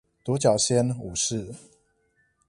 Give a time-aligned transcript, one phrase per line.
[0.25, 1.53] 獨角仙武士